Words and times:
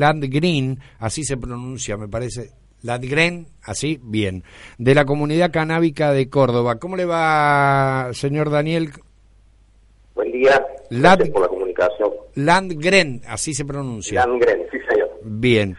Landgren, 0.00 0.78
así 0.98 1.24
se 1.24 1.36
pronuncia, 1.36 1.96
me 1.98 2.08
parece, 2.08 2.52
Landgren, 2.82 3.46
así, 3.62 4.00
bien, 4.02 4.42
de 4.78 4.94
la 4.94 5.04
comunidad 5.04 5.52
canábica 5.52 6.12
de 6.12 6.30
Córdoba. 6.30 6.78
¿Cómo 6.78 6.96
le 6.96 7.04
va, 7.04 8.08
señor 8.12 8.50
Daniel? 8.50 8.90
Buen 10.14 10.32
día, 10.32 10.64
gracias 10.90 11.28
por 11.28 11.42
la 11.42 11.48
comunicación. 11.48 12.10
Landgren, 12.34 13.20
así 13.28 13.52
se 13.52 13.66
pronuncia. 13.66 14.24
Landgren, 14.24 14.62
sí 14.72 14.78
señor. 14.88 15.10
Bien. 15.22 15.76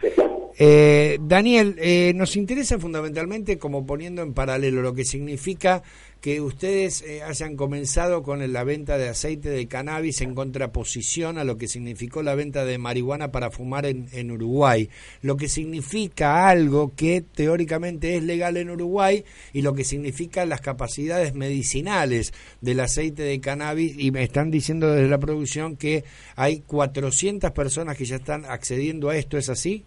Eh, 0.58 1.18
Daniel, 1.22 1.76
eh, 1.78 2.12
nos 2.14 2.36
interesa 2.36 2.78
fundamentalmente 2.78 3.58
como 3.58 3.86
poniendo 3.86 4.22
en 4.22 4.34
paralelo 4.34 4.82
lo 4.82 4.94
que 4.94 5.04
significa 5.04 5.82
que 6.20 6.40
ustedes 6.40 7.02
eh, 7.02 7.22
hayan 7.22 7.56
comenzado 7.56 8.22
con 8.22 8.52
la 8.52 8.62
venta 8.62 8.96
de 8.96 9.08
aceite 9.08 9.48
de 9.48 9.66
cannabis 9.66 10.20
en 10.20 10.36
contraposición 10.36 11.36
a 11.36 11.44
lo 11.44 11.58
que 11.58 11.66
significó 11.66 12.22
la 12.22 12.36
venta 12.36 12.64
de 12.64 12.78
marihuana 12.78 13.32
para 13.32 13.50
fumar 13.50 13.86
en, 13.86 14.08
en, 14.12 14.30
Uruguay, 14.30 14.88
lo 15.22 15.36
que 15.36 15.48
significa 15.48 16.48
algo 16.48 16.92
que 16.94 17.22
teóricamente 17.22 18.16
es 18.16 18.22
legal 18.22 18.56
en 18.56 18.70
Uruguay 18.70 19.24
y 19.52 19.62
lo 19.62 19.74
que 19.74 19.84
significa 19.84 20.46
las 20.46 20.60
capacidades 20.60 21.34
medicinales 21.34 22.32
del 22.60 22.80
aceite 22.80 23.22
de 23.22 23.40
cannabis. 23.40 23.94
Y 23.98 24.12
me 24.12 24.22
están 24.22 24.50
diciendo 24.50 24.92
desde 24.92 25.08
la 25.08 25.18
producción 25.18 25.76
que 25.76 26.04
hay 26.36 26.60
400 26.60 27.50
personas 27.50 27.96
que 27.96 28.04
ya 28.04 28.16
están 28.16 28.44
accediendo 28.44 29.08
a 29.08 29.16
esto, 29.16 29.38
¿es 29.38 29.48
así? 29.48 29.84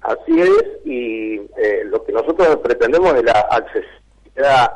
Así 0.00 0.40
es, 0.40 0.64
y 0.84 1.36
eh, 1.56 1.82
lo 1.86 2.04
que 2.04 2.12
nosotros 2.12 2.56
pretendemos 2.58 3.14
es 3.14 3.24
la 3.24 3.40
accesibilidad 3.50 4.72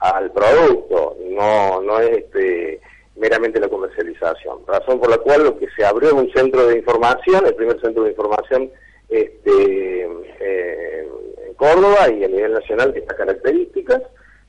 al 0.00 0.30
producto, 0.32 1.16
no, 1.30 1.80
no 1.80 2.00
es 2.00 2.18
este, 2.18 2.80
meramente 3.16 3.60
la 3.60 3.68
comercialización. 3.68 4.66
Razón 4.66 4.98
por 5.00 5.10
la 5.10 5.18
cual 5.18 5.44
lo 5.44 5.58
que 5.58 5.68
se 5.76 5.84
abrió 5.84 6.08
es 6.08 6.14
un 6.14 6.32
centro 6.32 6.66
de 6.66 6.78
información, 6.78 7.46
el 7.46 7.54
primer 7.54 7.80
centro 7.80 8.02
de 8.02 8.10
información 8.10 8.70
este, 9.08 10.02
eh, 10.40 11.08
en 11.46 11.54
Córdoba 11.54 12.10
y 12.10 12.24
a 12.24 12.28
nivel 12.28 12.52
nacional 12.52 12.92
de 12.92 13.00
estas 13.00 13.16
características. 13.16 14.02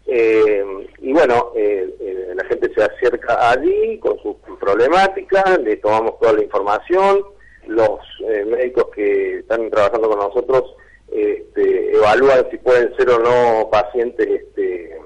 Eh, 0.07 0.87
y 0.99 1.13
bueno, 1.13 1.53
la 1.55 2.43
gente 2.45 2.71
se 2.73 2.83
acerca 2.83 3.51
allí 3.51 3.97
con 3.99 4.19
sus 4.19 4.35
problemáticas, 4.59 5.59
le 5.59 5.77
tomamos 5.77 6.19
toda 6.19 6.33
la 6.33 6.43
información, 6.43 7.34
los 7.67 7.99
eh, 8.27 8.45
médicos 8.45 8.85
que 8.93 9.39
están 9.39 9.69
trabajando 9.69 10.09
con 10.09 10.19
nosotros 10.19 10.75
este, 11.11 11.95
evalúan 11.95 12.45
si 12.51 12.57
pueden 12.57 12.95
ser 12.95 13.09
o 13.09 13.19
no 13.19 13.69
pacientes 13.69 14.27
este, 14.27 14.97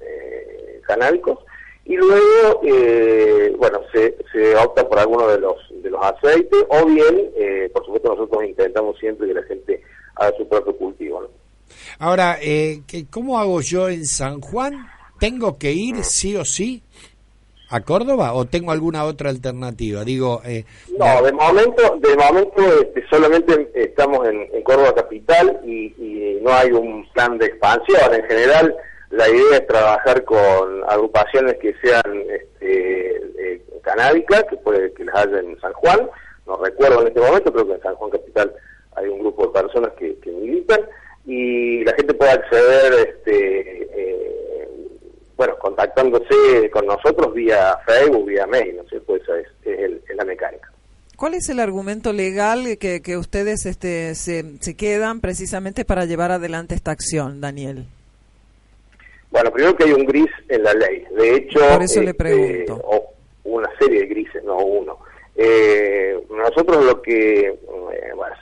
eh, 0.00 0.80
canábicos. 0.86 1.38
Y 1.86 1.96
luego 1.96 2.60
eh, 2.64 3.54
bueno 3.58 3.80
se, 3.92 4.16
se, 4.32 4.56
opta 4.56 4.88
por 4.88 4.98
alguno 4.98 5.28
de 5.28 5.38
los 5.38 5.56
de 5.82 5.90
los 5.90 6.00
aceites 6.02 6.64
o 6.68 6.86
bien 6.86 7.30
eh, 7.36 7.70
por 7.72 7.84
supuesto 7.84 8.14
nosotros 8.14 8.44
intentamos 8.44 8.98
siempre 8.98 9.28
que 9.28 9.34
la 9.34 9.42
gente 9.42 9.82
haga 10.16 10.36
su 10.38 10.48
propio 10.48 10.76
cultivo 10.76 11.22
¿no? 11.22 11.28
ahora 11.98 12.38
eh, 12.40 12.82
cómo 13.10 13.38
hago 13.38 13.60
yo 13.60 13.90
en 13.90 14.06
San 14.06 14.40
Juan 14.40 14.86
tengo 15.20 15.58
que 15.58 15.72
ir 15.72 16.02
sí 16.04 16.36
o 16.36 16.44
sí 16.44 16.82
a 17.74 17.80
Córdoba 17.80 18.34
o 18.34 18.44
tengo 18.44 18.70
alguna 18.70 19.04
otra 19.04 19.30
alternativa? 19.30 20.04
Digo, 20.04 20.40
eh, 20.44 20.64
no, 20.96 21.22
de 21.22 21.32
momento, 21.32 21.98
de 21.98 22.16
momento 22.16 22.62
este, 22.80 23.04
solamente 23.10 23.68
estamos 23.74 24.28
en, 24.28 24.44
Córdoba 24.62 24.94
capital 24.94 25.60
y, 25.66 25.92
no 26.40 26.52
hay 26.52 26.70
un 26.72 27.06
plan 27.12 27.38
de 27.38 27.46
expansión. 27.46 28.14
En 28.14 28.22
general, 28.24 28.76
la 29.10 29.28
idea 29.28 29.56
es 29.56 29.66
trabajar 29.66 30.22
con 30.24 30.84
agrupaciones 30.88 31.54
que 31.54 31.74
sean 31.82 32.02
este, 32.28 33.16
eh, 33.38 33.62
canábicas, 33.82 34.44
que 34.50 34.56
puede 34.58 34.92
que 34.92 35.04
las 35.04 35.16
haya 35.16 35.38
en 35.38 35.58
San 35.60 35.72
Juan. 35.72 36.08
No 36.46 36.56
recuerdo 36.58 37.00
en 37.00 37.08
este 37.08 37.20
momento, 37.20 37.52
creo 37.52 37.66
que 37.66 37.74
en 37.74 37.82
San 37.82 37.94
Juan 37.94 38.10
capital 38.10 38.54
hay 38.96 39.08
un 39.08 39.20
grupo 39.20 39.46
de 39.46 39.62
personas 39.62 39.92
que, 39.98 40.18
que 40.18 40.30
militan 40.30 40.80
y 41.26 41.82
la 41.84 41.94
gente 41.94 42.12
puede 42.12 42.32
acceder 42.32 42.92
bueno, 45.36 45.56
contactándose 45.58 46.70
con 46.70 46.86
nosotros 46.86 47.34
vía 47.34 47.76
Facebook, 47.86 48.26
vía 48.26 48.46
mail, 48.46 48.76
¿no 48.76 48.82
es 48.82 48.88
cierto? 48.88 49.16
Esa 49.16 49.32
es, 49.38 50.16
la 50.16 50.24
mecánica. 50.24 50.70
¿Cuál 51.16 51.34
es 51.34 51.48
el 51.48 51.60
argumento 51.60 52.12
legal 52.12 52.78
que, 52.78 53.02
que 53.02 53.16
ustedes 53.16 53.66
este, 53.66 54.14
se, 54.14 54.58
se, 54.60 54.76
quedan 54.76 55.20
precisamente 55.20 55.84
para 55.84 56.04
llevar 56.04 56.30
adelante 56.30 56.74
esta 56.74 56.92
acción, 56.92 57.40
Daniel? 57.40 57.86
Bueno, 59.30 59.50
primero 59.50 59.76
que 59.76 59.84
hay 59.84 59.92
un 59.92 60.04
gris 60.06 60.30
en 60.48 60.62
la 60.62 60.72
ley. 60.74 61.04
De 61.16 61.34
hecho, 61.34 61.58
por 61.58 61.82
eso 61.82 62.00
le 62.00 62.10
este, 62.10 62.14
pregunto. 62.14 62.80
O 62.84 63.14
una 63.44 63.68
serie 63.78 64.00
de 64.00 64.06
grises, 64.06 64.44
no 64.44 64.58
uno. 64.58 64.98
Eh, 65.36 66.16
nosotros 66.30 66.84
lo 66.84 67.02
que 67.02 67.46
eh, 67.48 68.12
bueno, 68.14 68.36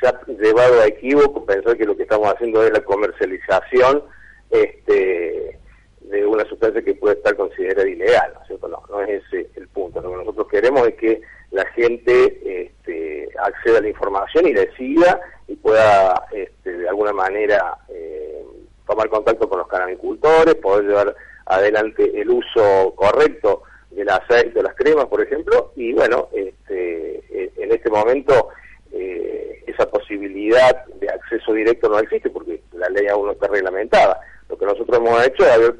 se 0.00 0.08
ha 0.08 0.20
llevado 0.26 0.80
a 0.80 0.86
equívoco 0.86 1.44
pensar 1.44 1.76
que 1.76 1.84
lo 1.84 1.96
que 1.96 2.02
estamos 2.02 2.32
haciendo 2.32 2.64
es 2.64 2.72
la 2.72 2.80
comercialización 2.80 4.02
este, 4.50 5.58
de 6.06 6.26
una 6.26 6.44
sustancia 6.44 6.82
que 6.82 6.94
puede 6.94 7.16
estar 7.16 7.36
considerada 7.36 7.88
ilegal, 7.88 8.32
¿no 8.34 8.40
es 8.40 8.46
cierto? 8.46 8.68
No, 8.68 8.82
no 8.88 9.00
es 9.02 9.22
ese 9.24 9.48
el 9.56 9.68
punto. 9.68 10.00
Lo 10.00 10.10
que 10.10 10.16
nosotros 10.16 10.48
queremos 10.48 10.86
es 10.86 10.94
que 10.94 11.20
la 11.50 11.64
gente 11.72 12.64
este, 12.64 13.28
acceda 13.38 13.78
a 13.78 13.82
la 13.82 13.88
información 13.88 14.46
y 14.46 14.52
decida 14.52 15.20
y 15.48 15.56
pueda 15.56 16.26
este, 16.32 16.78
de 16.78 16.88
alguna 16.88 17.12
manera 17.12 17.78
eh, 17.88 18.44
tomar 18.86 19.08
contacto 19.08 19.48
con 19.48 19.58
los 19.58 19.68
canabicultores, 19.68 20.54
poder 20.56 20.84
llevar 20.84 21.16
adelante 21.46 22.20
el 22.20 22.30
uso 22.30 22.94
correcto 22.94 23.62
del 23.90 24.08
aceite, 24.08 24.50
de 24.50 24.62
las 24.62 24.74
cremas, 24.74 25.06
por 25.06 25.22
ejemplo, 25.22 25.72
y 25.76 25.92
bueno, 25.92 26.28
este, 26.32 27.22
en 27.56 27.72
este 27.72 27.90
momento 27.90 28.48
eh, 28.92 29.64
esa 29.66 29.88
posibilidad 29.90 30.84
de 30.86 31.08
acceso 31.08 31.52
directo 31.52 31.88
no 31.88 31.98
existe 31.98 32.30
porque 32.30 32.60
la 32.72 32.88
ley 32.90 33.06
aún 33.08 33.26
no 33.26 33.32
está 33.32 33.48
reglamentada. 33.48 34.20
Lo 34.48 34.56
que 34.56 34.64
nosotros 34.64 34.98
hemos 34.98 35.26
hecho 35.26 35.44
es 35.44 35.50
haber 35.50 35.74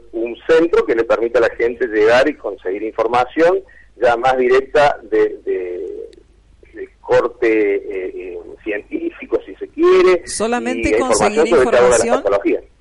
centro 0.46 0.84
que 0.84 0.94
le 0.94 1.04
permita 1.04 1.38
a 1.38 1.42
la 1.42 1.54
gente 1.56 1.86
llegar 1.86 2.28
y 2.28 2.34
conseguir 2.34 2.82
información 2.82 3.62
ya 4.00 4.16
más 4.16 4.36
directa 4.36 4.98
de, 5.02 6.06
corte 7.00 7.76
eh, 7.76 8.12
eh, 8.14 8.38
científico, 8.64 9.38
si 9.46 9.54
se 9.54 9.68
quiere. 9.68 10.26
Solamente 10.26 10.98
conseguir 10.98 11.46
información. 11.46 12.24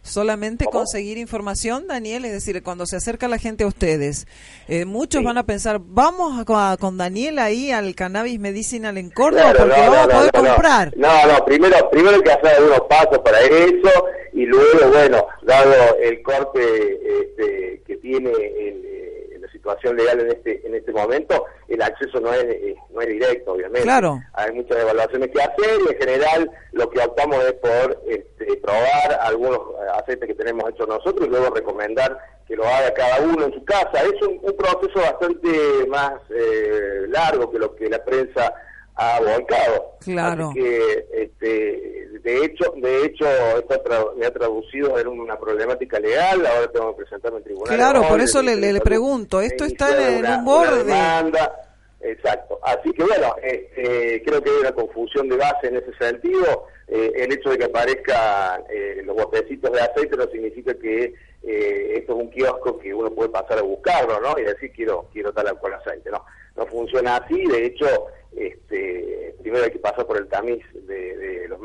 Solamente 0.01 0.65
conseguir 0.65 1.17
información, 1.17 1.87
Daniel, 1.87 2.25
es 2.25 2.31
decir, 2.31 2.61
cuando 2.61 2.85
se 2.85 2.95
acerca 2.95 3.27
la 3.27 3.39
gente 3.39 3.63
a 3.63 3.67
ustedes, 3.67 4.27
eh, 4.67 4.85
muchos 4.85 5.23
van 5.23 5.39
a 5.39 5.47
pensar, 5.47 5.79
vamos 5.83 6.43
a, 6.47 6.77
con 6.77 6.97
Daniel 6.97 7.39
ahí 7.39 7.71
al 7.71 7.95
Cannabis 7.95 8.39
Medicinal 8.39 8.97
en 8.99 9.09
Córdoba 9.09 9.53
porque 9.57 9.79
vamos 9.79 9.97
a 9.97 10.07
poder 10.07 10.31
comprar. 10.31 10.93
No, 10.95 11.25
no, 11.25 11.43
primero, 11.45 11.89
primero 11.89 12.17
hay 12.17 12.21
que 12.21 12.31
hacer 12.31 12.55
algunos 12.55 12.81
pasos 12.81 13.19
para 13.19 13.39
eso 13.41 13.89
y 14.35 14.45
luego, 14.45 14.89
bueno, 14.91 15.27
dado 15.43 15.97
el 15.97 16.21
corte 16.21 16.59
este, 17.21 17.81
que 17.87 17.95
tiene 17.97 18.31
el, 18.31 19.39
la 19.41 19.49
situación 19.49 19.95
legal 19.95 20.19
en 20.19 20.27
este 20.27 20.67
en 20.67 20.75
este 20.75 20.91
momento, 20.91 21.45
el 21.69 21.81
acceso 21.81 22.19
no 22.19 22.33
es 22.33 22.43
eh, 22.43 22.75
no 22.89 22.99
es 22.99 23.07
directo, 23.07 23.53
obviamente. 23.53 23.83
Claro. 23.83 24.19
Hay 24.33 24.51
muchas 24.51 24.77
evaluaciones 24.77 25.31
que 25.31 25.41
hacer 25.41 25.79
y 25.87 25.93
en 25.93 25.99
general 25.99 26.51
lo 26.73 26.89
que 26.89 26.99
optamos 26.99 27.45
es 27.45 27.53
por 27.53 28.03
este, 28.09 28.57
probar 28.57 29.19
algunos 29.21 29.57
aceites 29.93 30.27
que 30.27 30.35
tenemos 30.35 30.69
hechos 30.69 30.85
nosotros 30.85 31.27
y 31.27 31.31
luego 31.31 31.55
recomendar 31.55 32.17
que 32.45 32.57
lo 32.57 32.67
haga 32.67 32.93
cada 32.93 33.21
uno 33.21 33.45
en 33.45 33.53
su 33.53 33.63
casa. 33.63 34.03
Es 34.03 34.21
un, 34.21 34.41
proceso 34.57 34.99
bastante 34.99 35.85
más 35.87 36.13
eh, 36.29 37.05
largo 37.07 37.49
que 37.49 37.59
lo 37.59 37.73
que 37.73 37.89
la 37.89 38.03
prensa 38.03 38.53
ha 38.95 39.19
volcado. 39.21 39.97
Claro. 40.01 40.49
Así 40.49 40.59
que, 40.59 41.07
este, 41.13 42.04
de 42.25 42.43
hecho, 42.43 42.73
de 42.77 43.05
hecho, 43.05 43.25
esto 43.59 44.15
me 44.17 44.25
ha 44.25 44.31
traducido 44.31 44.97
en 44.97 45.07
una 45.07 45.37
problemática 45.37 45.99
legal, 45.99 46.43
ahora 46.43 46.71
tengo 46.71 46.95
que 46.95 47.03
presentarme 47.03 47.37
en 47.37 47.43
tribunal. 47.43 47.75
Claro, 47.75 48.01
por 48.07 48.19
eso 48.19 48.41
le, 48.41 48.55
le, 48.55 48.81
pregunto, 48.81 49.41
esto 49.41 49.63
está 49.63 49.91
en, 50.09 50.25
un 50.25 50.43
borde. 50.43 50.91
exacto. 52.01 52.59
Así 52.63 52.91
que 52.93 53.03
bueno, 53.03 53.35
este, 53.43 54.23
creo 54.25 54.41
que 54.41 54.49
hay 54.49 54.55
una 54.59 54.71
confusión 54.71 55.29
de 55.29 55.37
base 55.37 55.67
en 55.67 55.75
ese 55.75 55.93
sentido. 55.99 56.65
Eh, 56.87 57.11
el 57.15 57.31
hecho 57.31 57.51
de 57.51 57.59
que 57.59 57.65
aparezcan 57.65 58.63
eh, 58.71 59.03
los 59.05 59.15
botecitos 59.15 59.71
de 59.71 59.81
aceite 59.81 60.17
no 60.17 60.25
significa 60.25 60.73
que 60.73 61.13
eh, 61.43 61.93
esto 61.97 62.17
es 62.17 62.23
un 62.23 62.31
kiosco 62.31 62.79
que 62.79 62.91
uno 62.91 63.11
puede 63.11 63.29
pasar 63.29 63.59
a 63.59 63.61
buscarlo, 63.61 64.19
¿no? 64.19 64.39
Y 64.39 64.45
decir 64.45 64.71
quiero 64.71 65.07
quiero 65.13 65.31
tal 65.31 65.47
alcohol 65.47 65.75
aceite, 65.75 66.09
no. 66.09 66.25
No 66.55 66.65
funciona 66.65 67.17
así, 67.17 67.45
de 67.45 67.65
hecho, 67.67 67.85
este, 68.35 69.35
primero 69.43 69.65
hay 69.65 69.71
que 69.71 69.79
pasar 69.79 70.07
por 70.07 70.17
el 70.17 70.27
tamiz 70.27 70.63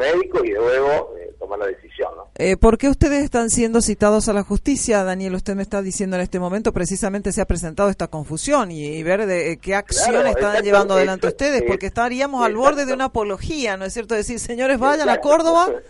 médicos 0.01 0.43
y 0.45 0.53
luego 0.53 1.15
eh, 1.19 1.35
tomar 1.39 1.59
la 1.59 1.67
decisión. 1.67 2.11
¿no? 2.17 2.31
Eh, 2.37 2.57
¿Por 2.57 2.79
qué 2.79 2.89
ustedes 2.89 3.23
están 3.23 3.51
siendo 3.51 3.81
citados 3.81 4.29
a 4.29 4.33
la 4.33 4.43
justicia, 4.43 5.05
Daniel? 5.05 5.35
Usted 5.35 5.55
me 5.55 5.63
está 5.63 5.83
diciendo 5.83 6.17
en 6.17 6.23
este 6.23 6.41
momento 6.41 6.73
precisamente 6.73 7.33
se 7.33 7.43
ha 7.43 7.45
presentado 7.45 7.91
esta 7.91 8.09
confusión 8.09 8.71
y, 8.71 9.03
ver 9.03 9.27
de 9.27 9.53
eh, 9.53 9.59
qué 9.59 9.75
acción 9.75 10.27
están 10.27 10.63
llevando 10.63 10.95
adelante 10.95 11.27
ustedes, 11.27 11.63
porque 11.67 11.87
estaríamos 11.87 12.45
al 12.45 12.57
borde 12.57 12.87
de 12.87 12.95
una 12.95 13.07
apología, 13.07 13.77
¿no 13.77 13.85
es 13.85 13.93
cierto? 13.93 14.15
Decir, 14.15 14.41
señores, 14.41 14.79
vayan 14.79 15.09
a 15.09 15.21
Córdoba. 15.21 15.69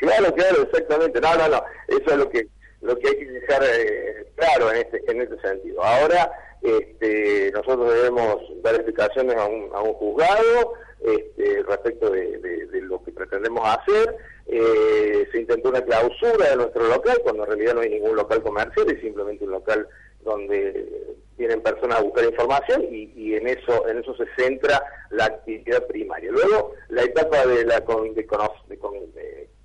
Claro, 0.00 0.32
claro, 0.32 0.62
exactamente. 0.62 1.20
No, 1.20 1.36
no, 1.36 1.48
no. 1.48 1.62
Eso 1.88 2.10
es 2.10 2.16
lo 2.16 2.30
que 2.30 2.48
lo 2.80 2.98
que 2.98 3.08
hay 3.08 3.18
que 3.18 3.26
dejar 3.26 3.62
eh, 3.62 4.26
claro 4.34 4.72
en 4.72 4.78
este 4.78 5.02
en 5.06 5.20
este 5.20 5.38
sentido. 5.40 5.84
Ahora 5.84 6.32
este, 6.62 7.52
nosotros 7.52 7.92
debemos 7.94 8.36
dar 8.62 8.74
explicaciones 8.74 9.36
a 9.36 9.46
un, 9.46 9.68
a 9.72 9.82
un 9.82 9.94
juzgado, 9.94 10.72
este, 11.00 11.62
respecto 11.62 12.10
de, 12.10 12.66
lo 12.82 13.02
que 13.02 13.12
pretendemos 13.12 13.62
hacer. 13.66 14.16
Eh, 14.46 15.26
se 15.32 15.40
intentó 15.40 15.70
una 15.70 15.82
clausura 15.82 16.50
de 16.50 16.56
nuestro 16.56 16.86
local, 16.86 17.18
cuando 17.22 17.42
en 17.44 17.48
realidad 17.50 17.74
no 17.74 17.80
hay 17.80 17.90
ningún 17.90 18.16
local 18.16 18.42
comercial, 18.42 18.90
es 18.90 19.00
simplemente 19.00 19.44
un 19.44 19.50
local 19.50 19.88
donde 20.22 21.16
vienen 21.36 21.62
personas 21.62 21.98
a 21.98 22.02
buscar 22.02 22.24
información 22.24 22.84
y, 22.90 23.34
en 23.34 23.46
eso 23.48 23.86
en 23.88 23.98
eso 23.98 24.14
se 24.16 24.24
centra 24.36 24.82
la 25.10 25.26
actividad 25.26 25.86
primaria. 25.86 26.30
Luego, 26.30 26.72
la 26.88 27.02
etapa 27.02 27.46
de, 27.46 27.64
la 27.64 27.80
de, 27.80 28.26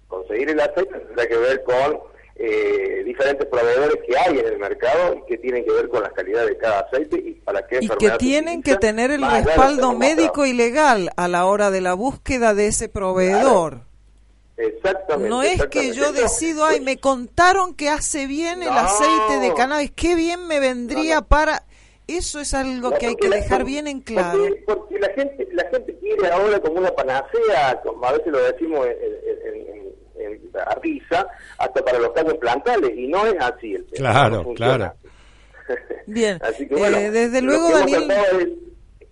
conseguir 0.07 0.49
el 0.49 0.59
aceite 0.59 0.99
tendrá 0.99 1.27
que 1.27 1.37
ver 1.37 1.63
con 1.63 2.10
eh, 2.43 3.03
diferentes 3.05 3.45
proveedores 3.47 3.97
que 4.07 4.17
hay 4.17 4.39
en 4.39 4.47
el 4.47 4.57
mercado 4.57 5.15
y 5.15 5.29
que 5.29 5.37
tienen 5.37 5.63
que 5.63 5.71
ver 5.71 5.89
con 5.89 6.01
la 6.01 6.09
calidad 6.09 6.45
de 6.45 6.57
cada 6.57 6.79
aceite 6.79 7.17
y 7.17 7.33
para 7.33 7.67
qué 7.67 7.79
y 7.81 7.87
que 7.87 8.09
tienen 8.11 8.63
que 8.63 8.77
tener 8.77 9.11
el 9.11 9.21
respaldo 9.21 9.93
médico 9.93 10.45
y 10.47 10.53
legal 10.53 11.11
a 11.17 11.27
la 11.27 11.45
hora 11.45 11.69
de 11.69 11.81
la 11.81 11.93
búsqueda 11.93 12.55
de 12.55 12.67
ese 12.67 12.89
proveedor. 12.89 13.81
Exactamente. 14.57 15.29
No 15.29 15.43
es 15.43 15.65
que 15.67 15.93
yo 15.93 16.11
decido, 16.13 16.65
ay, 16.65 16.81
me 16.81 16.97
contaron 16.97 17.75
que 17.75 17.89
hace 17.89 18.25
bien 18.27 18.63
el 18.63 18.69
aceite 18.69 19.39
de 19.39 19.53
cannabis, 19.53 19.91
qué 19.91 20.15
bien 20.15 20.47
me 20.47 20.59
vendría 20.59 21.21
para... 21.21 21.63
Eso 22.07 22.41
es 22.41 22.53
algo 22.53 22.91
que 22.91 23.07
hay 23.07 23.15
que 23.15 23.29
dejar 23.29 23.63
bien 23.63 23.87
en 23.87 24.01
claro. 24.01 24.43
Porque, 24.65 24.99
la 24.99 25.09
gente 25.13 25.47
la 25.53 25.69
gente 25.69 25.97
quiere 25.99 26.27
ahora 26.29 26.59
como 26.59 26.79
una 26.79 26.91
panacea, 26.91 27.79
como 27.83 28.05
a 28.05 28.11
veces 28.11 28.27
lo 28.27 28.43
decimos 28.43 28.85
en, 28.85 29.20
a 30.55 30.75
risa, 30.81 31.27
hasta 31.57 31.83
para 31.83 31.99
los 31.99 32.11
casos 32.11 32.35
plantales, 32.35 32.91
y 32.95 33.07
no 33.07 33.25
es 33.25 33.35
así 33.39 33.73
el 33.73 33.85
tema. 33.87 34.11
Claro, 34.11 34.53
claro. 34.55 34.93
Bien, 36.07 36.39
así 36.41 36.67
que, 36.67 36.75
bueno, 36.75 36.97
eh, 36.97 37.11
desde 37.11 37.41
luego, 37.41 37.71
Daniel... 37.71 38.11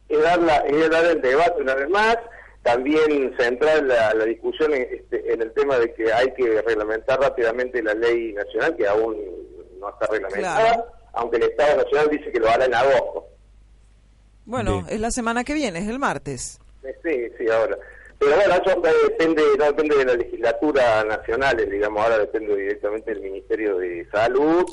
Es, 0.10 0.24
dar 0.24 0.44
dar 0.90 1.06
el 1.06 1.22
debate 1.22 1.62
una 1.62 1.76
vez 1.76 1.88
más, 1.90 2.18
también 2.64 3.34
centrar 3.38 3.84
la, 3.84 4.14
la 4.14 4.26
discusión 4.26 4.74
en, 4.74 4.88
este, 4.92 5.34
en, 5.34 5.42
el 5.42 5.52
tema 5.54 5.78
de 5.78 5.94
que 5.94 6.12
hay 6.12 6.34
que 6.34 6.62
reglamentar 6.64 7.20
rápidamente 7.20 7.82
la 7.82 7.94
ley 7.94 8.34
nacional, 8.34 8.76
que 8.76 8.88
aún 8.88 9.16
no 9.80 9.90
está 9.90 10.08
reglamentada, 10.08 10.84
aunque 11.14 11.38
el 11.38 11.44
Estado 11.44 11.78
Nacional 11.78 12.10
dice 12.10 12.32
que 12.32 12.40
lo 12.40 12.50
hará 12.50 12.66
en 12.66 12.74
agosto. 12.74 13.28
Bueno, 14.46 14.86
es 14.90 15.00
la 15.00 15.12
semana 15.12 15.44
que 15.44 15.54
viene, 15.54 15.80
es 15.80 15.88
el 15.88 16.00
martes. 16.00 16.60
Sí, 17.04 17.30
sí, 17.38 17.50
ahora. 17.50 17.78
Pero 18.20 18.36
bueno, 18.36 18.54
eso 18.54 18.82
depende, 19.08 19.42
no 19.58 19.66
depende 19.66 19.96
de 19.96 20.06
la 20.06 20.14
legislatura 20.16 21.04
nacional, 21.06 21.70
digamos, 21.70 22.04
ahora 22.04 22.20
depende 22.20 22.54
directamente 22.54 23.14
del 23.14 23.22
Ministerio 23.22 23.78
de 23.78 24.06
Salud 24.12 24.66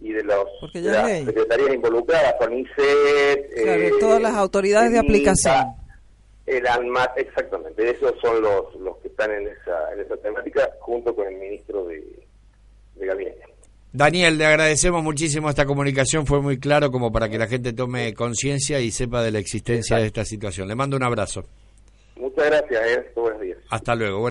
y 0.00 0.12
de, 0.12 0.24
los, 0.24 0.46
las 0.74 1.24
secretarías 1.24 1.74
involucradas, 1.74 2.34
con 2.40 2.52
ICET, 2.58 3.52
eh, 3.56 3.92
todas 4.00 4.20
las 4.20 4.34
autoridades 4.34 4.90
de 4.90 4.98
aplicación. 4.98 5.74
El 6.44 6.66
ANMAT, 6.66 7.18
exactamente, 7.18 7.88
esos 7.88 8.14
son 8.20 8.42
los, 8.42 8.74
los 8.80 8.96
que 8.96 9.08
están 9.08 9.30
en 9.30 9.46
esa, 9.46 9.92
en 9.92 10.00
esa 10.00 10.16
temática 10.16 10.68
junto 10.80 11.14
con 11.14 11.28
el 11.28 11.36
ministro 11.36 11.84
de, 11.84 12.02
de 12.96 13.06
Gabinete. 13.06 13.44
Daniel, 13.92 14.36
le 14.38 14.44
agradecemos 14.44 15.04
muchísimo 15.04 15.48
esta 15.48 15.66
comunicación, 15.66 16.26
fue 16.26 16.42
muy 16.42 16.58
claro 16.58 16.90
como 16.90 17.12
para 17.12 17.28
que 17.28 17.38
la 17.38 17.46
gente 17.46 17.72
tome 17.72 18.12
conciencia 18.14 18.80
y 18.80 18.90
sepa 18.90 19.22
de 19.22 19.30
la 19.30 19.38
existencia 19.38 19.98
de 19.98 20.06
esta 20.06 20.24
situación. 20.24 20.66
Le 20.66 20.74
mando 20.74 20.96
un 20.96 21.04
abrazo. 21.04 21.44
Muchas 22.38 22.50
gracias, 22.52 22.86
eh. 22.86 23.12
buenos 23.16 23.40
días. 23.40 23.58
Hasta 23.68 23.96
luego. 23.96 24.22